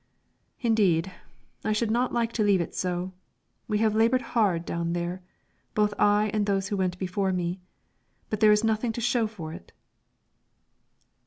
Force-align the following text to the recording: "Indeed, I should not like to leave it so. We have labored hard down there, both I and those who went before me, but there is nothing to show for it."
"Indeed, 0.61 1.11
I 1.63 1.73
should 1.73 1.91
not 1.91 2.11
like 2.11 2.33
to 2.33 2.43
leave 2.43 2.59
it 2.59 2.73
so. 2.73 3.13
We 3.67 3.77
have 3.85 3.93
labored 3.93 4.23
hard 4.33 4.65
down 4.65 4.93
there, 4.93 5.21
both 5.75 5.93
I 5.99 6.31
and 6.33 6.47
those 6.47 6.69
who 6.69 6.77
went 6.77 6.97
before 6.97 7.31
me, 7.31 7.59
but 8.31 8.39
there 8.39 8.51
is 8.51 8.63
nothing 8.63 8.93
to 8.93 8.99
show 8.99 9.27
for 9.27 9.53
it." 9.53 9.73